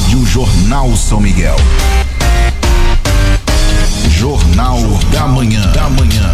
Rádio 0.00 0.24
Jornal 0.24 0.96
São 0.96 1.20
Miguel. 1.20 1.56
Jornal 4.08 4.80
da 5.12 5.28
Manhã. 5.28 5.70
Da 5.72 5.90
Manhã. 5.90 6.32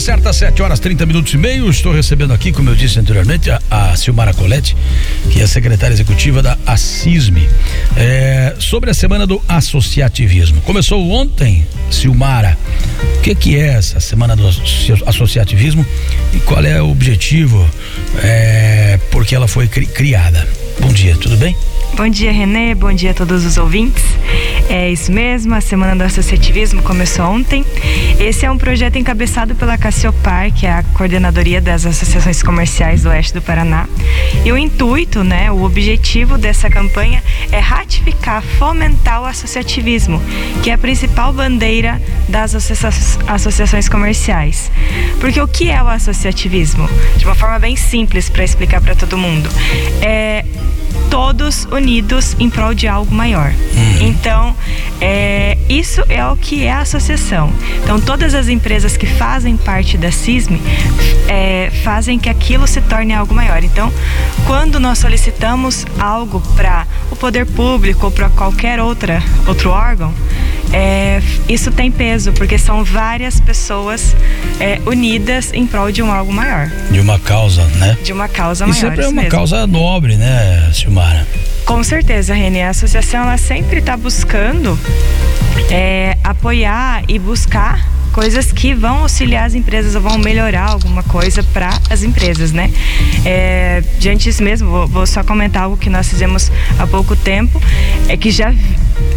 Hora 0.00 0.06
certa, 0.06 0.32
7 0.32 0.62
horas 0.62 0.80
30 0.80 1.04
minutos 1.04 1.34
e 1.34 1.36
meio. 1.36 1.68
Estou 1.68 1.92
recebendo 1.92 2.32
aqui, 2.32 2.52
como 2.52 2.70
eu 2.70 2.74
disse 2.74 2.98
anteriormente, 2.98 3.50
a, 3.50 3.60
a 3.70 3.94
Silmara 3.94 4.32
Colette, 4.32 4.74
que 5.30 5.42
é 5.42 5.46
secretária 5.46 5.92
executiva 5.92 6.42
da 6.42 6.56
ACISME, 6.64 7.46
é, 7.98 8.54
sobre 8.58 8.90
a 8.90 8.94
semana 8.94 9.26
do 9.26 9.42
associativismo. 9.46 10.62
Começou 10.62 11.06
ontem, 11.10 11.66
Silmara. 11.90 12.56
O 13.18 13.20
que, 13.20 13.34
que 13.34 13.56
é 13.58 13.74
essa 13.74 14.00
semana 14.00 14.34
do 14.34 14.48
associativismo 15.04 15.84
e 16.32 16.38
qual 16.38 16.64
é 16.64 16.80
o 16.80 16.90
objetivo? 16.90 17.68
É, 18.24 18.98
porque 19.10 19.34
ela 19.34 19.46
foi 19.46 19.68
cri, 19.68 19.84
criada. 19.84 20.48
Bom 20.80 20.94
dia, 20.94 21.14
tudo 21.16 21.36
bem? 21.36 21.54
Bom 21.94 22.08
dia, 22.08 22.32
Renê. 22.32 22.74
Bom 22.74 22.92
dia 22.92 23.10
a 23.10 23.14
todos 23.14 23.44
os 23.44 23.58
ouvintes. 23.58 24.02
É 24.68 24.90
isso 24.90 25.10
mesmo, 25.10 25.54
a 25.54 25.60
Semana 25.60 25.96
do 25.96 26.02
Associativismo 26.02 26.80
começou 26.82 27.24
ontem. 27.26 27.64
Esse 28.18 28.46
é 28.46 28.50
um 28.50 28.56
projeto 28.56 28.96
encabeçado 28.96 29.54
pela 29.54 29.76
Cassiopar, 29.76 30.52
que 30.52 30.64
é 30.64 30.70
a 30.70 30.82
coordenadoria 30.94 31.60
das 31.60 31.84
associações 31.84 32.42
comerciais 32.42 33.02
do 33.02 33.08
oeste 33.08 33.34
do 33.34 33.42
Paraná. 33.42 33.88
E 34.44 34.52
o 34.52 34.56
intuito, 34.56 35.24
né, 35.24 35.50
o 35.50 35.64
objetivo 35.64 36.38
dessa 36.38 36.70
campanha 36.70 37.22
é 37.50 37.58
ratificar, 37.58 38.42
fomentar 38.42 39.22
o 39.22 39.26
associativismo, 39.26 40.22
que 40.62 40.70
é 40.70 40.74
a 40.74 40.78
principal 40.78 41.32
bandeira 41.32 42.00
das 42.28 42.54
associações 42.54 43.88
comerciais. 43.88 44.70
Porque 45.20 45.40
o 45.40 45.48
que 45.48 45.68
é 45.68 45.82
o 45.82 45.88
associativismo? 45.88 46.88
De 47.16 47.24
uma 47.24 47.34
forma 47.34 47.58
bem 47.58 47.74
simples 47.74 48.30
para 48.30 48.44
explicar 48.44 48.80
para 48.80 48.94
todo 48.94 49.18
mundo. 49.18 49.50
É 50.00 50.44
todos 51.10 51.66
unidos 51.70 52.36
em 52.38 52.48
prol 52.48 52.72
de 52.72 52.86
algo 52.86 53.12
maior. 53.12 53.52
Uhum. 53.52 54.08
Então, 54.08 54.56
é, 55.00 55.58
isso 55.68 56.02
é 56.08 56.24
o 56.24 56.36
que 56.36 56.64
é 56.64 56.72
a 56.72 56.80
associação. 56.80 57.52
Então, 57.82 58.00
todas 58.00 58.34
as 58.34 58.48
empresas 58.48 58.96
que 58.96 59.06
fazem 59.06 59.56
parte 59.56 59.98
da 59.98 60.12
CISM 60.12 60.58
é, 61.28 61.70
fazem 61.82 62.18
que 62.18 62.28
aquilo 62.28 62.66
se 62.66 62.80
torne 62.80 63.12
algo 63.12 63.34
maior. 63.34 63.62
Então, 63.64 63.92
quando 64.46 64.78
nós 64.78 64.98
solicitamos 64.98 65.84
algo 65.98 66.40
para 66.54 66.86
o 67.10 67.16
poder 67.16 67.44
público 67.44 68.06
ou 68.06 68.12
para 68.12 68.28
qualquer 68.30 68.80
outra, 68.80 69.22
outro 69.46 69.70
órgão, 69.70 70.14
é, 70.72 71.20
isso 71.48 71.70
tem 71.70 71.90
peso, 71.90 72.32
porque 72.32 72.56
são 72.56 72.84
várias 72.84 73.40
pessoas 73.40 74.14
é, 74.58 74.80
unidas 74.86 75.52
em 75.52 75.66
prol 75.66 75.90
de 75.90 76.02
um 76.02 76.12
algo 76.12 76.32
maior. 76.32 76.70
De 76.90 77.00
uma 77.00 77.18
causa, 77.18 77.64
né? 77.76 77.96
De 78.04 78.12
uma 78.12 78.28
causa 78.28 78.66
maior. 78.66 78.76
E 78.76 78.80
sempre 78.80 79.04
é 79.04 79.08
uma 79.08 79.22
mesmo. 79.22 79.30
causa 79.30 79.66
nobre, 79.66 80.16
né, 80.16 80.70
Silmara? 80.72 81.26
Com 81.64 81.82
certeza, 81.82 82.34
Renê. 82.34 82.62
A 82.62 82.70
associação 82.70 83.22
ela 83.22 83.36
sempre 83.36 83.78
está 83.78 83.96
buscando 83.96 84.78
é, 85.70 86.16
apoiar 86.22 87.02
e 87.08 87.18
buscar 87.18 87.88
coisas 88.12 88.50
que 88.52 88.74
vão 88.74 88.98
auxiliar 88.98 89.46
as 89.46 89.54
empresas 89.54 89.94
ou 89.94 90.00
vão 90.00 90.18
melhorar 90.18 90.70
alguma 90.70 91.02
coisa 91.02 91.42
para 91.42 91.70
as 91.88 92.02
empresas, 92.02 92.52
né? 92.52 92.70
É, 93.24 93.82
diante 93.98 94.24
disso 94.24 94.42
mesmo, 94.42 94.68
vou, 94.68 94.86
vou, 94.86 95.06
só 95.06 95.22
comentar 95.22 95.64
algo 95.64 95.76
que 95.76 95.88
nós 95.88 96.08
fizemos 96.08 96.50
há 96.78 96.86
pouco 96.86 97.14
tempo, 97.14 97.60
é 98.08 98.16
que 98.16 98.30
já 98.30 98.52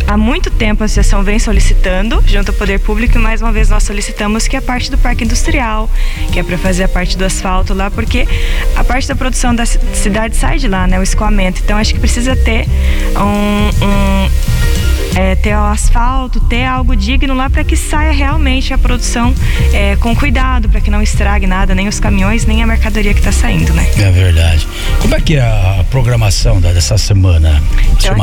há 0.07 0.17
muito 0.17 0.51
tempo 0.51 0.83
a 0.83 0.85
associação 0.85 1.23
vem 1.23 1.39
solicitando 1.39 2.23
junto 2.27 2.49
ao 2.49 2.55
poder 2.55 2.79
público 2.79 3.17
e 3.17 3.21
mais 3.21 3.41
uma 3.41 3.51
vez 3.51 3.69
nós 3.69 3.83
solicitamos 3.83 4.47
que 4.47 4.55
a 4.55 4.61
parte 4.61 4.91
do 4.91 4.97
parque 4.97 5.23
industrial, 5.23 5.89
que 6.31 6.39
é 6.39 6.43
para 6.43 6.57
fazer 6.57 6.83
a 6.83 6.87
parte 6.87 7.17
do 7.17 7.25
asfalto 7.25 7.73
lá, 7.73 7.89
porque 7.89 8.27
a 8.75 8.83
parte 8.83 9.07
da 9.07 9.15
produção 9.15 9.55
da 9.55 9.65
cidade 9.65 10.35
sai 10.35 10.57
de 10.57 10.67
lá, 10.67 10.87
né? 10.87 10.99
O 10.99 11.03
escoamento. 11.03 11.61
Então 11.63 11.77
acho 11.77 11.93
que 11.93 11.99
precisa 11.99 12.35
ter 12.35 12.67
um, 13.15 13.85
um 13.85 14.29
é, 15.15 15.35
ter 15.35 15.55
o 15.55 15.63
asfalto, 15.63 16.39
ter 16.39 16.65
algo 16.65 16.95
digno 16.95 17.33
lá 17.33 17.49
para 17.49 17.63
que 17.63 17.75
saia 17.75 18.11
realmente 18.11 18.73
a 18.73 18.77
produção 18.77 19.33
é, 19.71 19.95
com 19.97 20.15
cuidado, 20.15 20.67
para 20.69 20.81
que 20.81 20.89
não 20.89 21.01
estrague 21.01 21.45
nada, 21.45 21.75
nem 21.75 21.87
os 21.87 21.99
caminhões, 21.99 22.45
nem 22.45 22.63
a 22.63 22.67
mercadoria 22.67 23.13
que 23.13 23.19
está 23.19 23.31
saindo, 23.31 23.73
né? 23.73 23.87
É 23.97 24.11
verdade. 24.11 24.67
Como 24.99 25.15
é 25.15 25.21
que 25.21 25.35
é 25.35 25.41
a 25.41 25.85
programação 25.89 26.59
dessa 26.59 26.97
semana, 26.97 27.61
então, 27.91 28.15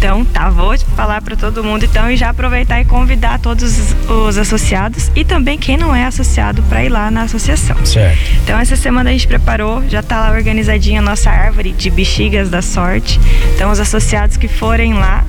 Então, 0.00 0.24
tá, 0.24 0.48
vou 0.48 0.76
falar 0.96 1.20
para 1.20 1.36
todo 1.36 1.62
mundo 1.62 1.84
então 1.84 2.10
e 2.10 2.16
já 2.16 2.30
aproveitar 2.30 2.80
e 2.80 2.86
convidar 2.86 3.38
todos 3.38 3.94
os 4.08 4.38
associados 4.38 5.10
e 5.14 5.26
também 5.26 5.58
quem 5.58 5.76
não 5.76 5.94
é 5.94 6.06
associado 6.06 6.62
para 6.62 6.82
ir 6.82 6.88
lá 6.88 7.10
na 7.10 7.24
associação. 7.24 7.76
Certo. 7.84 8.18
Então, 8.42 8.58
essa 8.58 8.76
semana 8.76 9.10
a 9.10 9.12
gente 9.12 9.28
preparou, 9.28 9.86
já 9.90 10.02
tá 10.02 10.18
lá 10.20 10.30
organizadinha 10.30 11.00
a 11.00 11.02
nossa 11.02 11.28
árvore 11.28 11.72
de 11.72 11.90
bexigas 11.90 12.48
da 12.48 12.62
sorte. 12.62 13.20
Então, 13.54 13.70
os 13.70 13.78
associados 13.78 14.38
que 14.38 14.48
forem 14.48 14.94
lá 14.94 15.22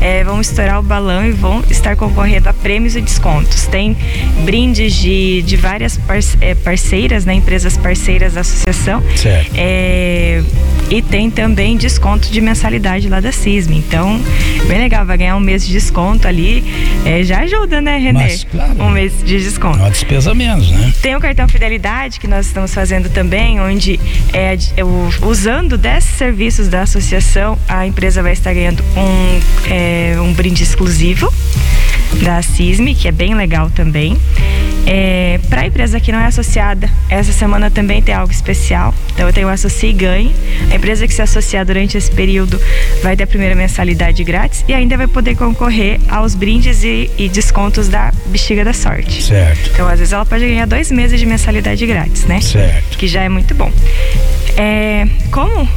é, 0.00 0.24
vão 0.24 0.40
estourar 0.40 0.78
o 0.78 0.82
balão 0.82 1.26
e 1.26 1.30
vão 1.30 1.62
estar 1.68 1.94
concorrendo 1.94 2.48
a 2.48 2.54
prêmios 2.54 2.96
e 2.96 3.02
descontos. 3.02 3.66
Tem 3.66 3.94
brindes 4.42 4.94
de, 4.94 5.42
de 5.42 5.56
várias 5.56 6.00
é, 6.40 6.54
parceiras, 6.54 7.26
né, 7.26 7.34
empresas 7.34 7.76
parceiras 7.76 8.32
da 8.32 8.40
associação. 8.40 9.02
Certo. 9.16 9.50
É, 9.54 10.42
e 10.94 11.02
tem 11.02 11.28
também 11.28 11.76
desconto 11.76 12.30
de 12.30 12.40
mensalidade 12.40 13.08
lá 13.08 13.18
da 13.18 13.32
CISM. 13.32 13.72
Então, 13.72 14.20
bem 14.68 14.78
legal, 14.78 15.04
vai 15.04 15.18
ganhar 15.18 15.36
um 15.36 15.40
mês 15.40 15.66
de 15.66 15.72
desconto 15.72 16.28
ali. 16.28 16.62
É, 17.04 17.24
já 17.24 17.40
ajuda, 17.40 17.80
né, 17.80 17.98
Renê? 17.98 18.12
Mas, 18.12 18.44
claro, 18.44 18.80
um 18.80 18.90
mês 18.90 19.12
de 19.24 19.38
desconto. 19.38 19.78
Uma 19.78 19.90
despesa 19.90 20.32
menos, 20.32 20.70
né? 20.70 20.92
Tem 21.02 21.16
o 21.16 21.20
cartão 21.20 21.48
Fidelidade 21.48 22.20
que 22.20 22.28
nós 22.28 22.46
estamos 22.46 22.72
fazendo 22.72 23.08
também, 23.08 23.60
onde 23.60 23.98
é, 24.32 24.56
usando 25.26 25.76
desses 25.76 26.14
serviços 26.14 26.68
da 26.68 26.82
associação, 26.82 27.58
a 27.68 27.84
empresa 27.84 28.22
vai 28.22 28.32
estar 28.32 28.54
ganhando 28.54 28.84
um, 28.96 29.40
é, 29.68 30.14
um 30.20 30.32
brinde 30.32 30.62
exclusivo 30.62 31.32
da 32.22 32.42
CISM, 32.42 32.94
que 32.94 33.08
é 33.08 33.12
bem 33.12 33.34
legal 33.34 33.70
também. 33.70 34.16
É, 34.86 35.40
para 35.48 35.62
a 35.62 35.66
empresa 35.66 35.98
que 35.98 36.12
não 36.12 36.18
é 36.18 36.26
associada, 36.26 36.90
essa 37.08 37.32
semana 37.32 37.70
também 37.70 38.02
tem 38.02 38.14
algo 38.14 38.32
especial. 38.32 38.94
Então 39.12 39.26
eu 39.26 39.32
tenho 39.32 39.48
o 39.48 39.50
Associe 39.50 39.90
e 39.90 39.92
Ganhe. 39.92 40.34
A 40.70 40.76
empresa 40.76 41.06
que 41.06 41.14
se 41.14 41.22
associar 41.22 41.64
durante 41.64 41.96
esse 41.96 42.10
período 42.10 42.60
vai 43.02 43.16
ter 43.16 43.24
a 43.24 43.26
primeira 43.26 43.54
mensalidade 43.54 44.22
grátis 44.22 44.64
e 44.68 44.74
ainda 44.74 44.96
vai 44.96 45.06
poder 45.06 45.36
concorrer 45.36 46.00
aos 46.08 46.34
brindes 46.34 46.84
e, 46.84 47.10
e 47.16 47.28
descontos 47.28 47.88
da 47.88 48.12
Bexiga 48.26 48.64
da 48.64 48.72
Sorte. 48.72 49.22
Certo. 49.22 49.70
Então 49.72 49.88
às 49.88 49.98
vezes 49.98 50.12
ela 50.12 50.26
pode 50.26 50.46
ganhar 50.46 50.66
dois 50.66 50.90
meses 50.90 51.18
de 51.18 51.26
mensalidade 51.26 51.86
grátis, 51.86 52.24
né? 52.24 52.40
Certo. 52.40 52.98
Que 52.98 53.06
já 53.06 53.22
é 53.22 53.28
muito 53.28 53.54
bom. 53.54 53.72
É, 54.56 55.06
como 55.30 55.68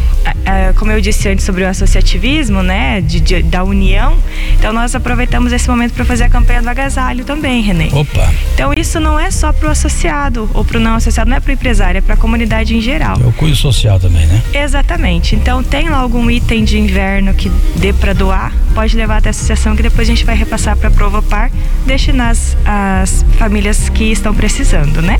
como 0.75 0.91
eu 0.91 1.01
disse 1.01 1.27
antes 1.27 1.45
sobre 1.45 1.63
o 1.63 1.67
associativismo, 1.67 2.61
né, 2.61 3.01
de, 3.01 3.19
de, 3.19 3.43
da 3.43 3.63
união, 3.63 4.17
então 4.57 4.71
nós 4.71 4.95
aproveitamos 4.95 5.51
esse 5.51 5.67
momento 5.69 5.93
para 5.93 6.05
fazer 6.05 6.25
a 6.25 6.29
campanha 6.29 6.61
do 6.61 6.69
agasalho 6.69 7.25
também, 7.25 7.61
Renê. 7.61 7.89
Opa! 7.91 8.31
Então 8.53 8.71
isso 8.73 8.99
não 8.99 9.19
é 9.19 9.29
só 9.31 9.51
para 9.51 9.67
o 9.67 9.71
associado 9.71 10.49
ou 10.53 10.63
para 10.63 10.77
o 10.77 10.79
não 10.79 10.95
associado, 10.95 11.29
não 11.29 11.37
é 11.37 11.39
para 11.39 11.49
o 11.49 11.53
empresário, 11.53 11.97
é 11.97 12.01
para 12.01 12.13
a 12.13 12.17
comunidade 12.17 12.75
em 12.75 12.81
geral. 12.81 13.17
É 13.21 13.27
o 13.27 13.31
cunho 13.33 13.55
social 13.55 13.99
também, 13.99 14.25
né? 14.27 14.41
Exatamente. 14.53 15.35
Então 15.35 15.63
tem 15.63 15.89
lá 15.89 15.97
algum 15.97 16.29
item 16.29 16.63
de 16.63 16.77
inverno 16.77 17.33
que 17.33 17.49
dê 17.75 17.91
para 17.91 18.13
doar, 18.13 18.53
pode 18.77 18.95
levar 18.95 19.17
até 19.17 19.29
a 19.29 19.31
associação 19.31 19.75
que 19.75 19.81
depois 19.81 20.07
a 20.07 20.11
gente 20.11 20.23
vai 20.23 20.35
repassar 20.35 20.77
para 20.77 20.89
a 20.89 20.91
Provopar, 20.91 21.49
destinar 21.88 22.29
as, 22.29 22.55
as 22.63 23.25
famílias 23.39 23.89
que 23.89 24.11
estão 24.11 24.35
precisando, 24.35 25.01
né? 25.01 25.19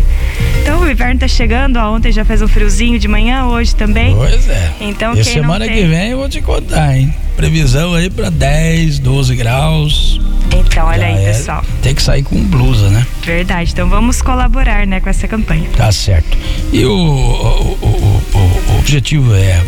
Então 0.62 0.82
o 0.82 0.88
inverno 0.88 1.16
está 1.16 1.28
chegando, 1.28 1.80
ontem 1.80 2.12
já 2.12 2.24
fez 2.24 2.44
um 2.44 2.48
friozinho 2.48 3.00
de 3.00 3.08
manhã, 3.08 3.46
hoje 3.46 3.76
também. 3.76 4.16
Pois 4.16 4.48
é. 4.48 4.74
Então, 4.80 5.16
e 5.16 5.24
semana 5.24 5.66
tem... 5.66 5.74
que 5.74 5.88
vem 5.88 6.12
eu 6.12 6.20
vou 6.20 6.30
te 6.30 6.40
contar, 6.40 6.96
hein? 6.96 7.12
Previsão 7.36 7.96
aí 7.96 8.12
para 8.12 8.30
10, 8.30 9.00
12 9.00 9.36
graus. 9.36 10.22
Então, 10.56 10.86
olha 10.86 11.08
aí, 11.08 11.16
é, 11.16 11.34
pessoal. 11.34 11.66
Tem 11.82 11.96
que 11.96 12.02
sair 12.04 12.22
com 12.22 12.40
blusa, 12.40 12.90
né? 12.90 13.08
Verdade. 13.24 13.72
Então 13.72 13.90
vamos 13.90 14.22
colaborar, 14.22 14.86
né, 14.86 15.00
com 15.00 15.10
essa 15.10 15.28
campanha. 15.28 15.68
Tá 15.76 15.92
certo. 15.92 16.38
E 16.72 16.86
o, 16.86 16.92
o, 16.92 17.78
o, 17.82 18.72
o 18.72 18.78
objetivo 18.78 19.34
é 19.34 19.64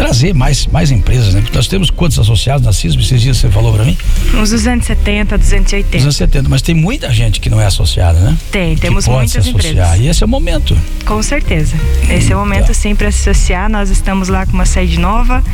trazer 0.00 0.34
mais, 0.34 0.66
mais 0.66 0.90
empresas, 0.90 1.34
né? 1.34 1.42
Porque 1.42 1.54
nós 1.54 1.68
temos 1.68 1.90
quantos 1.90 2.18
associados 2.18 2.64
na 2.64 2.72
CISB? 2.72 3.02
Esses 3.02 3.20
dias 3.20 3.36
você 3.36 3.50
falou 3.50 3.74
para 3.74 3.84
mim? 3.84 3.94
Uns 4.34 4.48
270, 4.48 5.36
280. 5.36 5.98
270, 5.98 6.48
mas 6.48 6.62
tem 6.62 6.74
muita 6.74 7.12
gente 7.12 7.38
que 7.38 7.50
não 7.50 7.60
é 7.60 7.66
associada, 7.66 8.18
né? 8.18 8.34
Tem, 8.50 8.74
temos 8.76 9.04
que 9.04 9.10
muitas 9.10 9.46
empresas. 9.46 10.00
E 10.00 10.06
esse 10.06 10.22
é 10.22 10.26
o 10.26 10.28
momento. 10.28 10.74
Com 11.04 11.22
certeza. 11.22 11.76
Esse 12.08 12.32
é 12.32 12.36
o 12.36 12.38
momento 12.38 12.68
tá. 12.68 12.74
sim 12.74 12.94
para 12.94 13.10
se 13.12 13.28
associar. 13.28 13.68
Nós 13.68 13.90
estamos 13.90 14.28
lá 14.28 14.46
com 14.46 14.54
uma 14.54 14.64
sede 14.64 14.98
nova, 14.98 15.44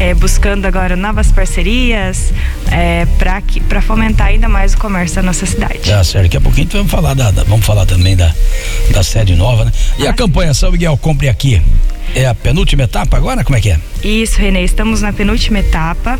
é, 0.00 0.12
buscando 0.14 0.66
agora 0.66 0.96
novas 0.96 1.30
parcerias 1.30 2.32
é, 2.72 3.06
para 3.68 3.80
fomentar 3.80 4.28
ainda 4.28 4.48
mais 4.48 4.74
o 4.74 4.78
comércio 4.78 5.16
da 5.16 5.22
nossa 5.22 5.46
cidade. 5.46 5.78
Tá 5.78 6.02
certo. 6.02 6.24
Daqui 6.24 6.36
a 6.38 6.40
pouquinho 6.40 6.68
vamos 6.72 6.90
falar, 6.90 7.14
da, 7.14 7.30
da, 7.30 7.44
vamos 7.44 7.64
falar 7.64 7.86
também 7.86 8.16
da, 8.16 8.34
da 8.92 9.04
sede 9.04 9.36
nova, 9.36 9.64
né? 9.64 9.72
E 9.96 10.08
ah, 10.08 10.10
a 10.10 10.12
campanha 10.12 10.52
São 10.52 10.72
Miguel 10.72 10.96
Compre 10.96 11.28
Aqui? 11.28 11.62
É 12.14 12.26
a 12.26 12.34
penúltima 12.34 12.82
etapa 12.82 13.16
agora? 13.16 13.42
Como 13.44 13.56
é 13.56 13.60
que 13.60 13.70
é? 13.70 13.78
Isso, 14.04 14.38
Renê, 14.38 14.64
estamos 14.64 15.00
na 15.00 15.12
penúltima 15.12 15.60
etapa. 15.60 16.18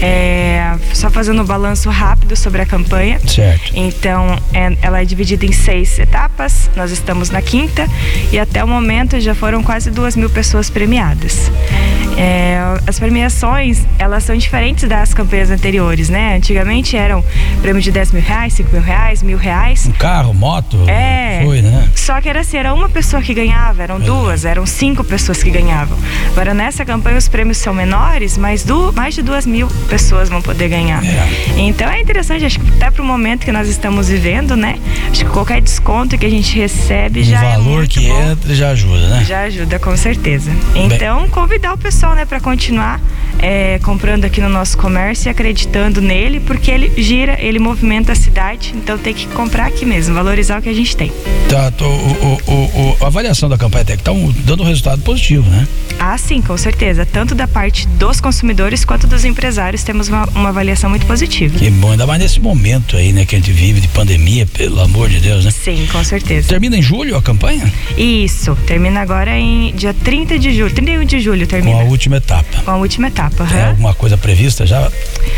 É, 0.00 0.74
só 0.92 1.10
fazendo 1.10 1.42
um 1.42 1.44
balanço 1.44 1.90
rápido 1.90 2.34
sobre 2.36 2.62
a 2.62 2.66
campanha. 2.66 3.20
Certo. 3.26 3.72
Então, 3.74 4.38
é, 4.52 4.76
ela 4.80 5.02
é 5.02 5.04
dividida 5.04 5.44
em 5.44 5.52
seis 5.52 5.98
etapas. 5.98 6.70
Nós 6.76 6.90
estamos 6.90 7.30
na 7.30 7.42
quinta 7.42 7.86
e 8.32 8.38
até 8.38 8.64
o 8.64 8.68
momento 8.68 9.20
já 9.20 9.34
foram 9.34 9.62
quase 9.62 9.90
duas 9.90 10.16
mil 10.16 10.30
pessoas 10.30 10.70
premiadas. 10.70 11.50
É, 12.16 12.58
as 12.86 12.98
premiações, 12.98 13.84
elas 13.98 14.24
são 14.24 14.36
diferentes 14.36 14.88
das 14.88 15.14
campanhas 15.14 15.50
anteriores, 15.50 16.08
né? 16.08 16.36
Antigamente 16.36 16.96
eram 16.96 17.24
prêmio 17.60 17.80
de 17.80 17.92
10 17.92 18.12
mil 18.12 18.22
reais, 18.22 18.54
5 18.54 18.72
mil 18.72 18.82
reais, 18.82 19.22
mil 19.22 19.38
reais. 19.38 19.86
Um 19.86 19.92
carro, 19.92 20.34
moto? 20.34 20.88
É. 20.88 21.42
Foi, 21.44 21.62
né? 21.62 21.88
Só 21.94 22.20
que 22.20 22.28
era 22.28 22.40
assim, 22.40 22.56
era 22.56 22.74
uma 22.74 22.88
pessoa 22.88 23.22
que 23.22 23.32
ganhava, 23.34 23.82
eram 23.82 24.00
duas, 24.00 24.44
eram 24.44 24.66
cinco 24.66 25.04
pessoas 25.04 25.17
que 25.18 25.50
ganhavam. 25.50 25.98
Agora 26.32 26.54
nessa 26.54 26.84
campanha 26.84 27.18
os 27.18 27.28
prêmios 27.28 27.58
são 27.58 27.74
menores, 27.74 28.38
mas 28.38 28.62
do, 28.64 28.92
mais 28.92 29.14
de 29.14 29.22
duas 29.22 29.44
mil 29.44 29.66
pessoas 29.88 30.28
vão 30.28 30.40
poder 30.40 30.68
ganhar. 30.68 31.04
É. 31.04 31.28
Então 31.56 31.88
é 31.90 32.00
interessante, 32.00 32.44
acho 32.44 32.58
que 32.58 32.68
até 32.76 32.90
pro 32.90 33.04
momento 33.04 33.44
que 33.44 33.52
nós 33.52 33.68
estamos 33.68 34.08
vivendo, 34.08 34.56
né? 34.56 34.78
Acho 35.10 35.24
que 35.24 35.30
qualquer 35.30 35.60
desconto 35.60 36.16
que 36.16 36.24
a 36.24 36.30
gente 36.30 36.56
recebe 36.58 37.20
O 37.20 37.24
já 37.24 37.44
é 37.44 37.50
valor 37.56 37.64
muito 37.78 37.88
que 38.00 38.08
bom. 38.08 38.30
entra 38.30 38.54
já 38.54 38.70
ajuda, 38.70 39.08
né? 39.08 39.24
Já 39.28 39.40
ajuda, 39.42 39.78
com 39.78 39.96
certeza. 39.96 40.50
Então, 40.74 41.28
convidar 41.28 41.74
o 41.74 41.78
pessoal, 41.78 42.14
né, 42.14 42.24
para 42.24 42.40
continuar 42.40 43.00
é, 43.40 43.78
comprando 43.80 44.24
aqui 44.24 44.40
no 44.40 44.48
nosso 44.48 44.76
comércio 44.78 45.28
e 45.28 45.30
acreditando 45.30 46.00
nele, 46.00 46.40
porque 46.40 46.70
ele 46.70 46.90
gira, 46.96 47.36
ele 47.40 47.58
movimenta 47.58 48.12
a 48.12 48.14
cidade, 48.14 48.72
então 48.74 48.96
tem 48.98 49.12
que 49.14 49.26
comprar 49.28 49.66
aqui 49.66 49.84
mesmo, 49.84 50.14
valorizar 50.14 50.58
o 50.58 50.62
que 50.62 50.68
a 50.68 50.74
gente 50.74 50.96
tem. 50.96 51.12
Tá, 51.48 51.70
tô- 51.70 51.84
o, 51.86 52.40
o- 52.46 52.52
o- 52.52 52.96
o- 53.00 53.04
a 53.04 53.06
avaliação 53.06 53.48
da 53.48 53.56
campanha 53.56 53.84
Tec 53.84 54.00
tá 54.02 54.10
um- 54.12 54.32
dando 54.44 54.62
resultado 54.64 55.00
positivo, 55.08 55.48
né? 55.48 55.66
Ah, 55.98 56.18
sim, 56.18 56.42
com 56.42 56.56
certeza. 56.56 57.06
Tanto 57.06 57.34
da 57.34 57.48
parte 57.48 57.88
dos 57.88 58.20
consumidores 58.20 58.84
quanto 58.84 59.06
dos 59.06 59.24
empresários, 59.24 59.82
temos 59.82 60.08
uma, 60.08 60.26
uma 60.34 60.50
avaliação 60.50 60.90
muito 60.90 61.06
positiva. 61.06 61.58
Que 61.58 61.70
bom, 61.70 61.92
ainda 61.92 62.06
mais 62.06 62.20
nesse 62.20 62.38
momento 62.38 62.94
aí, 62.94 63.10
né, 63.12 63.24
que 63.24 63.34
a 63.34 63.38
gente 63.38 63.50
vive 63.50 63.80
de 63.80 63.88
pandemia, 63.88 64.46
pelo 64.46 64.80
amor 64.80 65.08
de 65.08 65.18
Deus, 65.18 65.46
né? 65.46 65.50
Sim, 65.50 65.88
com 65.90 66.04
certeza. 66.04 66.48
Termina 66.48 66.76
em 66.76 66.82
julho 66.82 67.16
a 67.16 67.22
campanha? 67.22 67.72
Isso, 67.96 68.54
termina 68.66 69.00
agora 69.00 69.36
em 69.36 69.72
dia 69.74 69.94
30 69.94 70.38
de 70.38 70.52
julho, 70.52 70.72
31 70.74 71.04
de 71.04 71.20
julho 71.20 71.46
Com 71.46 71.50
termina. 71.50 71.80
a 71.80 71.84
última 71.84 72.18
etapa. 72.18 72.62
Com 72.64 72.70
a 72.70 72.76
última 72.76 73.08
etapa. 73.08 73.46
Tem 73.46 73.58
aham. 73.58 73.70
alguma 73.70 73.94
coisa 73.94 74.16
prevista 74.18 74.66
já 74.66 74.90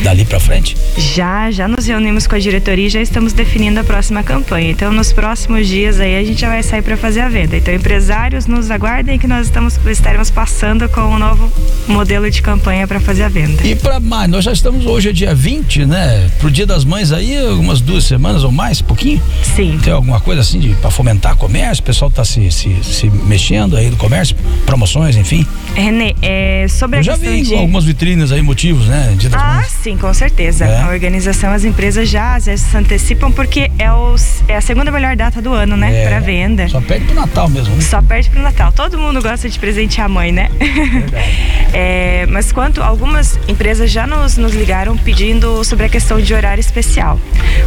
dali 0.03 0.25
pra 0.25 0.41
frente? 0.41 0.77
Já, 0.99 1.51
já 1.51 1.69
nos 1.69 1.87
reunimos 1.87 2.27
com 2.27 2.35
a 2.35 2.39
diretoria 2.39 2.87
e 2.89 2.91
já 2.91 3.01
estamos 3.01 3.33
definindo 3.33 3.79
a 3.79 3.85
próxima 3.85 4.23
campanha. 4.23 4.71
Então, 4.71 4.93
nos 4.93 5.13
próximos 5.13 5.69
dias 5.69 6.01
aí 6.01 6.19
a 6.19 6.25
gente 6.25 6.41
já 6.41 6.49
vai 6.49 6.63
sair 6.63 6.83
para 6.83 6.97
fazer 6.97 7.21
a 7.21 7.29
venda. 7.29 7.57
Então, 7.57 7.73
empresários, 7.73 8.47
nos 8.47 8.71
aguardem 8.71 9.19
que 9.19 9.27
nós 9.27 9.47
estamos 9.47 9.60
estaremos 9.69 10.31
passando 10.31 10.89
com 10.89 11.01
um 11.03 11.19
novo 11.19 11.53
modelo 11.87 12.31
de 12.31 12.41
campanha 12.43 12.87
para 12.87 13.01
fazer 13.01 13.25
a 13.25 13.29
venda. 13.29 13.67
E 13.67 13.75
pra 13.75 13.99
mais, 14.01 14.29
nós 14.31 14.45
já 14.45 14.53
estamos 14.53 14.87
hoje 14.87 15.09
é 15.11 15.13
dia 15.13 15.35
20, 15.35 15.87
né? 15.87 16.31
Pro 16.39 16.51
dia 16.51 16.67
das 16.67 16.85
mães 16.85 17.13
aí, 17.13 17.37
algumas 17.47 17.81
duas 17.81 18.05
semanas 18.05 18.45
ou 18.45 18.53
mais, 18.53 18.81
pouquinho. 18.81 19.21
Sim. 19.43 19.79
Tem 19.83 19.93
alguma 19.93 20.21
coisa 20.21 20.41
assim 20.41 20.75
para 20.81 20.91
fomentar 20.91 21.37
comércio? 21.37 21.83
O 21.83 21.87
pessoal 21.87 22.11
tá 22.11 22.25
se, 22.25 22.51
se, 22.51 22.75
se 22.83 23.11
mexendo 23.11 23.77
aí 23.77 23.91
no 23.91 23.97
comércio, 23.97 24.37
promoções, 24.67 25.17
enfim. 25.17 25.47
Renê, 25.75 26.15
é, 26.23 26.67
sobre 26.69 26.97
Eu 26.99 27.01
a 27.01 27.03
já 27.03 27.13
questão 27.13 27.33
vi 27.33 27.43
de 27.43 27.55
algumas 27.55 27.85
vitrines 27.85 28.33
aí, 28.33 28.43
motivos, 28.43 28.87
né? 28.87 29.15
Dia 29.19 29.31
das 29.31 29.41
Ah, 29.43 29.55
mães. 29.57 29.67
sim, 29.83 29.97
com 29.97 30.13
certeza. 30.15 30.65
É. 30.65 30.83
A 30.83 30.89
organização, 30.89 31.53
as 31.53 31.65
empresas 31.65 32.09
já, 32.09 32.39
já 32.39 32.57
se 32.57 32.77
antecipam 32.77 33.31
porque 33.31 33.71
é, 33.79 33.91
o, 33.93 34.15
é 34.49 34.57
a 34.57 34.61
segunda 34.61 34.91
melhor 34.91 35.17
data 35.17 35.41
do 35.43 35.53
ano, 35.53 35.77
né? 35.77 36.05
É, 36.05 36.09
Para 36.09 36.21
venda. 36.21 36.69
Só 36.69 36.81
perde 36.81 37.07
pro 37.07 37.15
Natal 37.15 37.49
mesmo, 37.49 37.75
né? 37.75 37.83
Só 37.83 38.01
perde 38.03 38.31
pro 38.31 38.43
Natal. 38.43 38.73
Todo 38.73 38.99
mundo 38.99 39.21
gosta 39.23 39.49
de 39.49 39.50
presentear 39.59 40.07
a 40.07 40.09
mãe, 40.09 40.33
né? 40.33 40.49
É, 41.73 42.27
mas 42.27 42.51
quanto 42.51 42.83
algumas 42.83 43.39
empresas 43.47 43.91
já 43.91 44.05
nos, 44.05 44.37
nos 44.37 44.53
ligaram 44.55 44.97
pedindo 44.99 45.63
sobre 45.63 45.87
a 45.87 45.89
questão 45.89 46.21
de 46.21 46.35
horário 46.35 46.61
especial. 46.61 47.21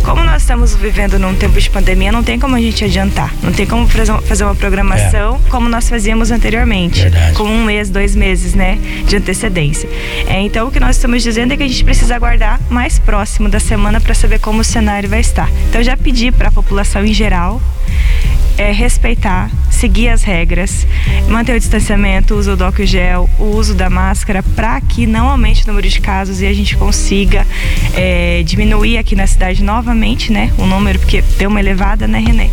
Como 0.04 0.22
nós 0.26 0.42
estamos 0.42 0.76
vivendo 0.76 1.18
num 1.18 1.34
tempo 1.34 1.60
de 1.60 1.70
pandemia, 1.70 2.12
não 2.12 2.22
tem 2.22 2.38
como 2.38 2.54
a 2.54 2.60
gente 2.60 2.84
adiantar. 2.84 3.34
Não 3.42 3.54
tem 3.54 3.66
como 3.66 3.88
fazer 3.88 4.44
uma 4.44 4.56
programação 4.56 5.40
como 5.50 5.70
nós 5.70 5.88
fazíamos 5.88 6.32
anteriormente. 6.32 7.02
Verdade. 7.04 7.34
Com 7.34 7.44
um 7.44 7.64
mês, 7.64 7.90
dois 7.90 8.14
meses, 8.14 8.54
né? 8.54 8.78
De 9.08 9.16
antecedência. 9.16 9.90
É, 10.28 10.42
então 10.42 10.68
o 10.68 10.72
que 10.72 10.82
nós 10.82 10.98
estamos 10.98 11.24
dizendo 11.24 11.54
é 11.54 11.58
que 11.58 11.64
a 11.64 11.68
gente 11.68 11.84
precisa 11.86 12.16
aguardar 12.16 12.60
mais 12.70 13.00
próximo 13.00 13.48
da 13.48 13.60
semana 13.60 14.02
para 14.02 14.14
saber 14.14 14.40
como 14.40 14.60
o 14.60 14.64
cenário 14.66 15.08
vai 15.08 15.22
estar. 15.22 15.50
Então 15.70 15.82
já 15.82 15.96
pedi 15.96 16.30
para 16.30 16.50
a 16.50 16.52
população 16.52 17.06
em 17.06 17.14
geral 17.14 17.62
é 18.58 18.72
respeitar, 18.72 19.50
seguir 19.74 20.10
as 20.10 20.24
regras, 20.24 20.88
manter 21.28 21.56
o 21.56 21.60
distanciamento, 21.60 22.36
o 22.36 22.38
uso 22.38 22.56
do 22.56 22.64
álcool 22.64 22.86
gel, 22.86 23.30
o 23.40 23.46
uso 23.46 23.74
da 23.74 23.90
máscara, 23.90 24.42
para 24.42 24.80
que 24.80 25.06
não 25.06 25.28
aumente 25.30 25.64
o 25.64 25.68
número 25.68 25.90
de 25.90 26.00
casos 26.00 26.42
e 26.42 26.46
a 26.46 26.54
gente 26.54 26.78
consiga 26.78 27.46
é, 27.96 28.44
diminuir 28.44 28.98
aqui 28.98 29.16
na 29.16 29.28
cidade 29.28 29.64
novamente, 29.64 30.32
né, 30.32 30.54
o 30.58 30.66
número, 30.66 31.00
porque 31.00 31.24
deu 31.38 31.50
uma 31.50 31.60
elevada, 31.60 32.08
né, 32.08 32.24
Renê? 32.26 32.50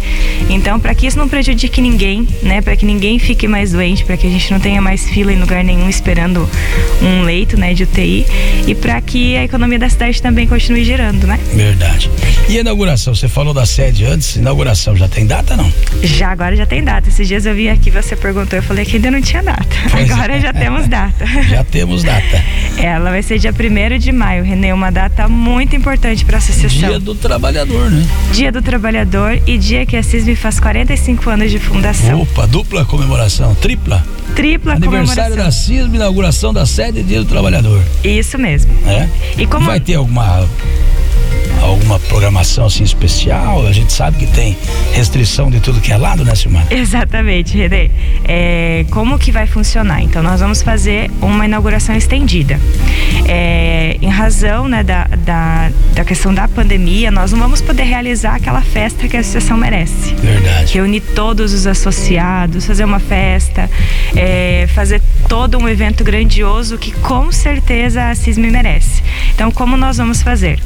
Então, 0.49 0.81
para 0.81 0.95
que 0.95 1.07
isso 1.07 1.19
não 1.19 1.29
prejudique 1.29 1.81
ninguém, 1.81 2.27
né, 2.43 2.61
para 2.61 2.75
que 2.75 2.85
ninguém 2.85 3.19
fique 3.19 3.47
mais 3.47 3.73
doente, 3.73 4.05
para 4.05 4.17
que 4.17 4.27
a 4.27 4.31
gente 4.31 4.51
não 4.51 4.59
tenha 4.59 4.81
mais 4.81 5.09
fila 5.09 5.33
em 5.33 5.39
lugar 5.39 5.63
nenhum 5.63 5.89
esperando 5.89 6.49
um 7.03 7.23
leito, 7.23 7.57
né, 7.57 7.75
de 7.75 7.85
UTI 7.85 8.27
e 8.67 8.75
para 8.75 9.01
que 9.01 9.37
a 9.37 9.45
economia 9.45 9.79
da 9.79 9.89
cidade 9.89 10.21
também 10.21 10.47
continue 10.47 10.85
girando, 10.85 11.27
né? 11.27 11.39
Verdade. 11.55 12.11
E 12.49 12.57
a 12.57 12.61
inauguração? 12.61 13.15
Você 13.15 13.29
falou 13.29 13.53
da 13.53 13.67
sede 13.67 14.05
antes, 14.05 14.37
inauguração 14.37 14.97
já 14.97 15.09
tem 15.09 15.27
data 15.27 15.57
não? 15.57 15.73
Já 16.03 16.31
agora 16.31 16.57
já 16.57 16.67
tem 16.67 16.83
data. 16.83 17.10
Esses 17.11 17.27
dias 17.27 17.45
eu 17.45 17.57
vi 17.57 17.69
aqui, 17.69 17.91
você 17.91 18.15
perguntou, 18.15 18.57
eu 18.57 18.63
falei 18.63 18.85
que 18.85 18.95
ainda 18.95 19.11
não 19.11 19.21
tinha 19.21 19.43
data. 19.43 19.67
Pois 19.91 20.09
é. 20.09 20.13
agora 20.13 20.41
já 20.41 20.53
temos 20.53 20.87
data. 20.87 21.27
Já 21.51 21.65
temos 21.65 22.05
data. 22.05 22.45
Ela 22.79 23.11
vai 23.11 23.23
ser 23.23 23.39
dia 23.39 23.53
1 23.53 23.99
de 23.99 24.13
maio, 24.13 24.45
Renê, 24.45 24.73
uma 24.73 24.91
data 24.91 25.27
muito 25.27 25.75
importante 25.75 26.25
para 26.25 26.37
a 26.37 26.39
associação. 26.39 26.89
Dia 26.89 27.01
do 27.01 27.15
trabalhador, 27.15 27.91
né? 27.91 28.07
Dia 28.33 28.53
do 28.53 28.63
Trabalhador 28.63 29.41
e 29.45 29.59
dia 29.59 29.85
que 29.85 29.97
a 29.97 30.03
CISB 30.03 30.37
faz 30.37 30.61
45 30.61 31.29
anos 31.31 31.51
de 31.51 31.59
fundação. 31.59 32.21
Opa, 32.23 32.47
dupla 32.47 32.85
comemoração, 32.85 33.55
tripla. 33.57 34.05
Tripla 34.37 34.75
Aniversário 34.75 35.37
da. 35.37 35.51
CISB, 35.51 35.97
inauguração 35.97 36.53
da 36.53 36.65
sede 36.65 37.01
e 37.01 37.03
Dia 37.03 37.19
do 37.19 37.27
Trabalhador. 37.27 37.83
Isso 38.05 38.39
mesmo. 38.39 38.73
É? 38.87 39.09
E 39.37 39.47
como 39.47 39.67
Vai 39.67 39.81
ter 39.81 39.95
alguma 39.95 40.49
alguma 41.63 41.99
programação 41.99 42.67
assim 42.67 42.85
especial? 42.85 43.67
A 43.67 43.73
gente 43.73 43.93
sabe 43.93 44.19
que 44.19 44.27
tem 44.27 44.57
restrição 44.93 45.51
de 45.51 45.61
tudo 45.61 45.81
que 45.81 45.93
é 45.93 45.97
lado, 45.97 46.25
né, 46.25 46.35
Silmar? 46.35 46.67
Exatamente, 46.71 47.57
Renê. 47.57 47.91
É, 48.25 48.85
como 48.91 49.19
que 49.19 49.31
vai 49.33 49.47
funcionar? 49.47 50.03
Então, 50.03 50.23
nós 50.23 50.41
vamos 50.41 50.63
fazer 50.63 51.11
uma 51.21 51.45
inauguração 51.45 51.95
estendida. 51.95 52.61
É, 53.27 53.97
em 54.01 54.09
razão 54.09 54.69
né, 54.69 54.83
da, 54.83 55.05
da, 55.05 55.71
da 55.95 56.05
questão 56.05 56.33
da 56.33 56.49
pandemia, 56.49 57.11
nós 57.11 57.33
não 57.33 57.39
vamos 57.39 57.61
poder 57.61 57.85
realizar 57.85 58.35
aquela 58.37 58.63
festa 58.63 59.09
que 59.09 59.17
a 59.17 59.21
associação 59.21 59.57
merece. 59.57 60.15
Verdade. 60.15 60.50
Reunir 60.73 61.01
todos 61.01 61.53
os 61.53 61.67
associados, 61.67 62.65
fazer 62.65 62.85
uma 62.85 63.01
festa, 63.01 63.69
é, 64.15 64.69
fazer 64.75 65.03
todo 65.29 65.59
um 65.59 65.69
evento 65.69 66.05
grandioso 66.05 66.79
que 66.79 66.93
com 66.93 67.33
certeza 67.33 68.09
a 68.09 68.15
CISM 68.15 68.51
merece. 68.51 69.03
Então, 69.35 69.51
como 69.51 69.77
nós 69.77 69.97
vamos 69.97 70.23
fazer? 70.23 70.61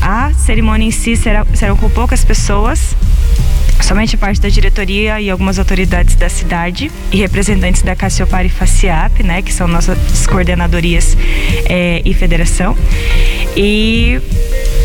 A 0.00 0.32
cerimônia 0.34 0.86
em 0.86 0.90
si 0.90 1.16
será, 1.16 1.44
serão 1.54 1.76
com 1.76 1.90
poucas 1.90 2.24
pessoas, 2.24 2.96
somente 3.82 4.16
parte 4.16 4.40
da 4.40 4.48
diretoria 4.48 5.20
e 5.20 5.30
algumas 5.30 5.58
autoridades 5.58 6.14
da 6.14 6.28
cidade 6.28 6.90
e 7.10 7.16
representantes 7.16 7.82
da 7.82 7.96
Cassiopar 7.96 8.44
e 8.44 8.48
Faciap, 8.48 9.22
né, 9.22 9.42
que 9.42 9.52
são 9.52 9.66
nossas 9.66 10.26
coordenadorias 10.26 11.16
eh, 11.64 12.02
e 12.04 12.14
federação. 12.14 12.76
E 13.56 14.20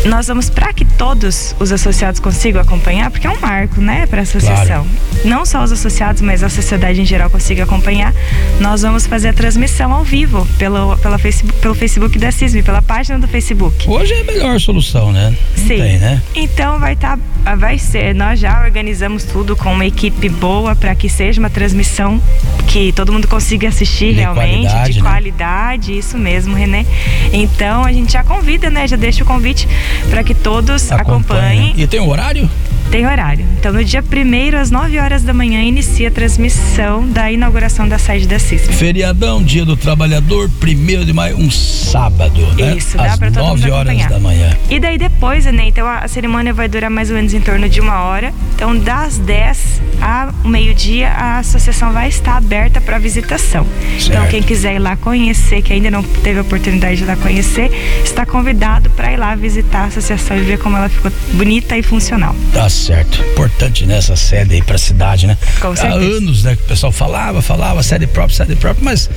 nós 0.04 0.26
vamos 0.26 0.50
para 0.50 0.72
que 0.72 0.84
todos 0.84 1.54
os 1.58 1.72
associados 1.72 2.20
consigam 2.20 2.60
acompanhar, 2.60 3.10
porque 3.10 3.26
é 3.26 3.30
um 3.30 3.40
marco, 3.40 3.80
né, 3.80 4.06
para 4.06 4.20
a 4.20 4.22
associação. 4.22 4.86
Não 5.24 5.46
só 5.46 5.62
os 5.62 5.72
associados, 5.72 6.20
mas 6.20 6.42
a 6.42 6.48
sociedade 6.48 7.00
em 7.00 7.04
geral 7.06 7.30
consiga 7.30 7.64
acompanhar. 7.64 8.12
Nós 8.60 8.82
vamos 8.82 9.06
fazer 9.06 9.28
a 9.28 9.32
transmissão 9.32 9.92
ao 9.92 10.04
vivo 10.04 10.46
pelo, 10.58 10.96
pela 10.98 11.18
Facebook, 11.18 11.58
pelo 11.60 11.74
Facebook 11.74 12.18
da 12.18 12.30
CISM, 12.30 12.62
pela 12.62 12.82
página 12.82 13.18
do 13.18 13.26
Facebook. 13.26 13.88
Hoje 13.88 14.12
é 14.12 14.20
a 14.20 14.24
melhor 14.24 14.60
solução, 14.60 15.12
né? 15.12 15.34
Não 15.56 15.66
Sim. 15.66 15.76
tem, 15.76 15.98
né? 15.98 16.22
Então 16.34 16.78
vai 16.78 16.92
estar, 16.92 17.18
vai 17.56 17.78
ser. 17.78 18.14
Nós 18.14 18.38
já 18.38 18.62
organizamos 18.62 19.24
tudo 19.24 19.56
com 19.56 19.72
uma 19.72 19.86
equipe 19.86 20.28
boa 20.28 20.76
para 20.76 20.94
que 20.94 21.08
seja 21.08 21.40
uma 21.40 21.50
transmissão 21.50 22.20
que 22.66 22.92
todo 22.92 23.12
mundo 23.12 23.28
consiga 23.28 23.68
assistir 23.68 24.14
De 24.14 24.20
realmente, 24.20 24.66
qualidade, 24.66 24.92
de 24.92 25.02
né? 25.02 25.10
qualidade, 25.10 25.98
isso 25.98 26.18
mesmo, 26.18 26.54
Renê. 26.54 26.84
Então 27.32 27.84
a 27.84 27.92
gente 27.92 28.12
já 28.12 28.22
convida, 28.22 28.68
né? 28.68 28.86
Já 28.86 28.96
deixa 28.96 29.22
o 29.22 29.26
convite 29.26 29.66
para 30.10 30.22
que 30.22 30.34
todos 30.34 30.90
acompanhem. 30.92 31.74
E 31.76 31.86
tem 31.86 32.00
um 32.00 32.08
horário? 32.08 32.48
Tem 32.94 33.08
horário. 33.08 33.44
Então 33.58 33.72
no 33.72 33.82
dia 33.82 34.04
1 34.04 34.56
às 34.56 34.70
9 34.70 35.00
horas 35.00 35.24
da 35.24 35.34
manhã 35.34 35.60
inicia 35.60 36.06
a 36.06 36.10
transmissão 36.12 37.04
da 37.08 37.28
inauguração 37.28 37.88
da 37.88 37.98
sede 37.98 38.28
da 38.28 38.38
CISM. 38.38 38.70
Feriadão, 38.72 39.42
dia 39.42 39.64
do 39.64 39.76
trabalhador, 39.76 40.48
primeiro 40.60 41.04
de 41.04 41.12
maio, 41.12 41.36
um 41.36 41.50
sábado, 41.50 42.40
né? 42.54 42.76
Isso, 42.76 42.96
dá 42.96 43.06
Às 43.06 43.18
pra 43.18 43.32
todo 43.32 43.46
mundo 43.46 43.58
9 43.58 43.70
horas 43.72 43.88
acompanhar. 43.88 44.10
da 44.10 44.20
manhã. 44.20 44.56
E 44.70 44.78
daí 44.78 44.96
depois, 44.96 45.44
né? 45.46 45.64
Então 45.66 45.84
a, 45.88 46.04
a 46.04 46.08
cerimônia 46.08 46.54
vai 46.54 46.68
durar 46.68 46.88
mais 46.88 47.10
ou 47.10 47.16
menos 47.16 47.34
em 47.34 47.40
torno 47.40 47.68
de 47.68 47.80
uma 47.80 48.00
hora. 48.04 48.32
Então, 48.54 48.78
das 48.78 49.18
10 49.18 49.82
a 50.00 50.32
o 50.44 50.48
meio-dia, 50.48 51.08
a 51.08 51.38
associação 51.38 51.92
vai 51.92 52.08
estar 52.08 52.36
aberta 52.36 52.80
para 52.80 52.98
visitação. 52.98 53.66
Certo. 53.98 54.10
Então, 54.10 54.26
quem 54.28 54.42
quiser 54.42 54.76
ir 54.76 54.78
lá 54.78 54.96
conhecer, 54.96 55.62
que 55.62 55.72
ainda 55.72 55.90
não 55.90 56.02
teve 56.02 56.38
a 56.38 56.42
oportunidade 56.42 56.98
de 56.98 57.02
ir 57.02 57.06
lá 57.06 57.16
conhecer, 57.16 57.70
está 58.04 58.24
convidado 58.24 58.90
para 58.90 59.12
ir 59.12 59.16
lá 59.16 59.34
visitar 59.34 59.80
a 59.80 59.84
associação 59.86 60.36
e 60.36 60.40
ver 60.40 60.58
como 60.58 60.76
ela 60.76 60.88
ficou 60.88 61.10
bonita 61.32 61.76
e 61.76 61.82
funcional. 61.82 62.36
Tá 62.52 62.68
certo. 62.68 62.83
Importante 63.32 63.86
nessa 63.86 64.16
sede 64.16 64.54
aí 64.54 64.62
pra 64.62 64.78
cidade, 64.78 65.26
né? 65.26 65.36
Com 65.60 65.68
Há 65.68 65.94
anos, 65.94 66.44
né? 66.44 66.56
Que 66.56 66.62
o 66.62 66.66
pessoal 66.66 66.92
falava, 66.92 67.40
falava, 67.40 67.82
sede 67.82 68.06
própria, 68.06 68.36
sede 68.36 68.56
própria, 68.56 68.84
mas 68.84 69.10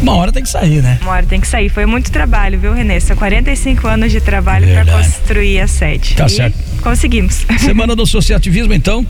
uma 0.00 0.14
hora 0.16 0.32
tem 0.32 0.42
que 0.42 0.48
sair, 0.48 0.82
né? 0.82 0.98
Uma 1.02 1.12
hora 1.12 1.26
tem 1.26 1.40
que 1.40 1.46
sair. 1.46 1.68
Foi 1.68 1.86
muito 1.86 2.10
trabalho, 2.10 2.58
viu, 2.58 2.72
Renê? 2.72 3.00
São 3.00 3.16
45 3.16 3.86
anos 3.86 4.12
de 4.12 4.20
trabalho 4.20 4.66
para 4.68 4.84
construir 4.84 5.60
a 5.60 5.66
sede. 5.66 6.14
Tá 6.14 6.26
e 6.26 6.30
certo. 6.30 6.63
Conseguimos. 6.84 7.46
Semana 7.60 7.96
do 7.96 8.02
Associativismo, 8.02 8.74
então, 8.74 9.06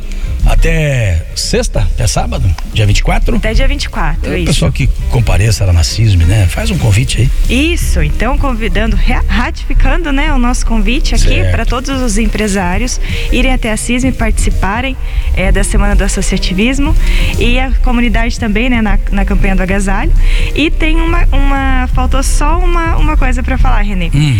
até 0.46 1.26
sexta, 1.34 1.80
até 1.80 2.06
sábado, 2.06 2.48
dia 2.72 2.86
24. 2.86 3.34
Até 3.34 3.52
dia 3.52 3.66
24, 3.66 4.30
O 4.30 4.36
isso. 4.36 4.46
pessoal 4.46 4.70
que 4.70 4.86
compareça 5.10 5.64
lá 5.64 5.72
na 5.72 5.82
CISM, 5.82 6.18
né? 6.24 6.46
Faz 6.46 6.70
um 6.70 6.78
convite 6.78 7.28
aí. 7.48 7.72
Isso, 7.72 8.00
então 8.00 8.38
convidando, 8.38 8.96
ratificando 9.26 10.12
né, 10.12 10.32
o 10.32 10.38
nosso 10.38 10.64
convite 10.64 11.16
aqui 11.16 11.42
para 11.50 11.66
todos 11.66 12.00
os 12.00 12.16
empresários 12.16 13.00
irem 13.32 13.52
até 13.52 13.72
a 13.72 13.76
CISM 13.76 14.06
e 14.06 14.12
participarem 14.12 14.96
eh, 15.36 15.50
da 15.50 15.64
Semana 15.64 15.96
do 15.96 16.04
Associativismo 16.04 16.94
e 17.40 17.58
a 17.58 17.72
comunidade 17.82 18.38
também 18.38 18.70
né, 18.70 18.80
na, 18.80 19.00
na 19.10 19.24
campanha 19.24 19.56
do 19.56 19.64
agasalho. 19.64 20.12
E 20.54 20.70
tem 20.70 20.94
uma. 20.94 21.26
uma 21.32 21.88
faltou 21.92 22.22
só 22.22 22.58
uma, 22.58 22.96
uma 22.96 23.16
coisa 23.16 23.42
para 23.42 23.58
falar, 23.58 23.82
Renê. 23.82 24.10
Hum. 24.14 24.38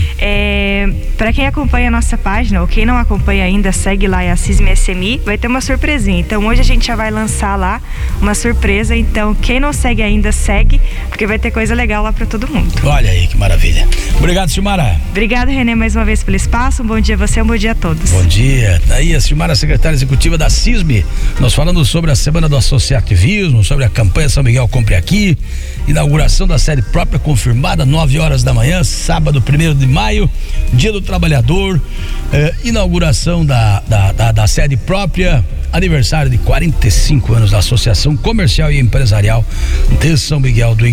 para 1.19 1.33
quem 1.33 1.49
acompanha 1.49 1.89
a 1.89 1.91
nossa 1.91 2.17
página, 2.17 2.61
ou 2.61 2.69
quem 2.69 2.87
não 2.87 2.97
acompanha 2.97 3.24
ainda, 3.31 3.73
segue 3.73 4.07
lá 4.07 4.23
é 4.23 4.31
a 4.31 4.37
CISM 4.37 4.69
SMI, 4.75 5.21
vai 5.25 5.39
ter 5.39 5.47
uma 5.47 5.61
surpresinha. 5.61 6.21
Então 6.21 6.47
hoje 6.47 6.61
a 6.61 6.65
gente 6.65 6.87
já 6.87 6.97
vai 6.97 7.11
lançar 7.11 7.57
lá 7.57 7.81
uma 8.21 8.35
surpresa. 8.35 8.97
Então 8.97 9.35
quem 9.35 9.61
não 9.61 9.73
segue 9.73 10.03
ainda, 10.03 10.33
segue, 10.33 10.81
porque 11.09 11.27
vai 11.27 11.39
ter 11.39 11.51
coisa 11.51 11.75
legal 11.75 12.03
lá 12.03 12.13
para 12.13 12.27
todo 12.27 12.49
mundo. 12.49 12.73
Olha 12.85 13.11
aí 13.11 13.27
que 13.27 13.37
maravilha. 13.37 13.87
Obrigado, 14.17 14.51
Silmara. 14.51 14.97
Obrigada, 15.11 15.51
Renê, 15.51 15.75
mais 15.75 15.97
uma 15.97 16.05
vez 16.05 16.23
pelo 16.23 16.37
espaço. 16.37 16.83
Um 16.83 16.87
bom 16.87 17.01
dia 17.01 17.15
a 17.15 17.19
você, 17.19 17.41
um 17.43 17.47
bom 17.47 17.57
dia 17.57 17.73
a 17.73 17.75
todos. 17.75 18.11
Bom 18.11 18.25
dia. 18.25 18.81
Tá 18.89 18.97
aí 18.97 19.15
a 19.15 19.21
Silmara, 19.21 19.55
secretária 19.55 19.95
executiva 19.95 20.39
da 20.39 20.49
CISM. 20.51 21.05
Nós 21.41 21.55
falando 21.55 21.85
sobre 21.85 22.11
a 22.11 22.17
Semana 22.17 22.49
do 22.49 22.57
Associativismo, 22.57 23.65
sobre 23.65 23.85
a 23.85 23.89
campanha 23.89 24.29
São 24.29 24.43
Miguel 24.43 24.69
Compre 24.69 24.95
Aqui, 24.95 25.37
inauguração 25.87 26.47
da 26.47 26.59
série 26.59 26.83
própria 26.83 27.19
confirmada, 27.19 27.85
9 27.85 28.19
horas 28.19 28.43
da 28.43 28.55
manhã, 28.55 28.83
sábado, 28.85 29.43
1 29.43 29.75
de 29.75 29.87
maio, 29.87 30.31
Dia 30.73 30.93
do 30.93 31.01
Trabalhador, 31.01 31.81
eh, 32.33 32.55
inauguração 33.15 33.47
da, 33.47 33.81
da, 33.87 34.13
da, 34.13 34.33
da 34.33 34.47
sede 34.47 34.77
própria, 34.77 35.45
aniversário 35.73 36.31
de 36.31 36.37
45 36.39 37.33
anos 37.33 37.51
da 37.53 37.59
Associação 37.59 38.17
Comercial 38.17 38.73
e 38.73 38.81
Empresarial 38.81 39.45
de 40.01 40.19
São 40.19 40.41
Miguel 40.41 40.75
do 40.75 40.85
Iguaçu. 40.87 40.93